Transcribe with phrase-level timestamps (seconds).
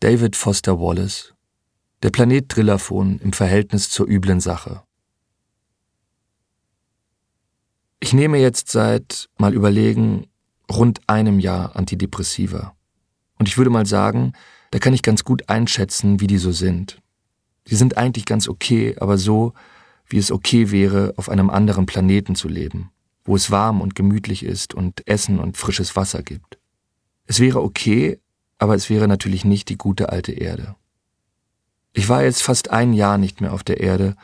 [0.00, 1.32] David Foster Wallace
[2.02, 4.82] Der Planet Trillafon im Verhältnis zur üblen Sache.
[7.98, 10.26] Ich nehme jetzt seit, mal überlegen,
[10.70, 12.76] rund einem Jahr Antidepressiva.
[13.38, 14.34] Und ich würde mal sagen,
[14.70, 17.00] da kann ich ganz gut einschätzen, wie die so sind.
[17.68, 19.54] Die sind eigentlich ganz okay, aber so,
[20.06, 22.90] wie es okay wäre, auf einem anderen Planeten zu leben,
[23.24, 26.58] wo es warm und gemütlich ist und Essen und frisches Wasser gibt.
[27.24, 28.20] Es wäre okay,
[28.58, 30.76] aber es wäre natürlich nicht die gute alte Erde.
[31.92, 34.16] Ich war jetzt fast ein Jahr nicht mehr auf der Erde,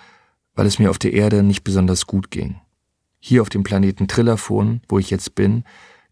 [0.54, 2.60] weil es mir auf der Erde nicht besonders gut ging.
[3.18, 5.64] Hier auf dem Planeten Trillafon, wo ich jetzt bin,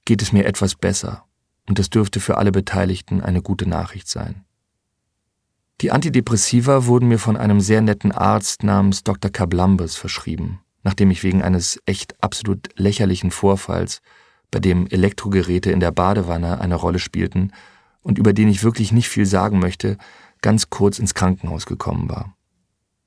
[0.04, 1.24] geht es mir etwas besser,
[1.68, 4.44] und das dürfte für alle Beteiligten eine gute Nachricht sein.
[5.80, 9.30] Die Antidepressiva wurden mir von einem sehr netten Arzt namens Dr.
[9.30, 14.02] Kablambes verschrieben, nachdem ich wegen eines echt absolut lächerlichen Vorfalls,
[14.50, 17.52] bei dem Elektrogeräte in der Badewanne eine Rolle spielten
[18.02, 19.96] und über den ich wirklich nicht viel sagen möchte,
[20.42, 22.34] ganz kurz ins Krankenhaus gekommen war.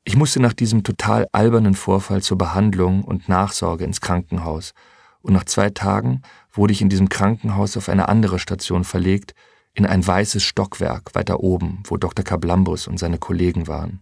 [0.04, 4.74] Ich musste nach diesem total albernen Vorfall zur Behandlung und Nachsorge ins Krankenhaus,
[5.22, 9.34] und nach zwei Tagen wurde ich in diesem Krankenhaus auf eine andere Station verlegt,
[9.74, 12.26] in ein weißes Stockwerk weiter oben, wo Dr.
[12.26, 14.02] Kablambus und seine Kollegen waren.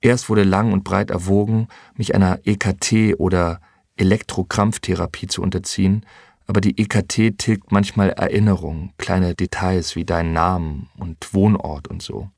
[0.00, 3.60] Erst wurde lang und breit erwogen, mich einer EKT oder
[3.96, 6.04] Elektrokrampftherapie zu unterziehen,
[6.52, 12.28] aber die EKT tilgt manchmal Erinnerungen, kleine Details wie deinen Namen und Wohnort und so.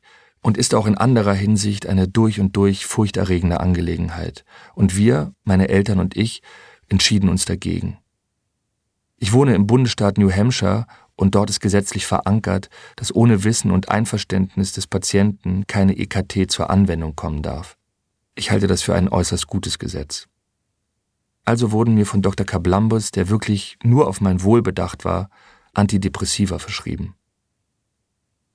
[0.41, 4.45] Und ist auch in anderer Hinsicht eine durch und durch furchterregende Angelegenheit.
[4.77, 6.43] Und wir, meine Eltern und ich,
[6.89, 7.99] entschieden uns dagegen.
[9.17, 13.89] Ich wohne im Bundesstaat New Hampshire und dort ist gesetzlich verankert, dass ohne Wissen und
[13.89, 17.77] Einverständnis des Patienten keine EKT zur Anwendung kommen darf.
[18.37, 20.29] Ich halte das für ein äußerst gutes Gesetz.
[21.45, 22.47] Also wurden mir von Dr.
[22.47, 25.29] Kablambus, der wirklich nur auf mein Wohl bedacht war,
[25.75, 27.15] Antidepressiva verschrieben.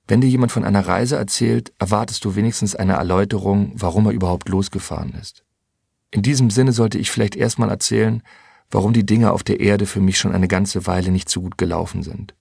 [0.08, 4.50] Wenn dir jemand von einer Reise erzählt, erwartest du wenigstens eine Erläuterung, warum er überhaupt
[4.50, 5.44] losgefahren ist.
[6.10, 8.24] In diesem Sinne sollte ich vielleicht erstmal erzählen,
[8.72, 11.60] warum die Dinge auf der Erde für mich schon eine ganze Weile nicht so gut
[11.60, 12.34] gelaufen sind.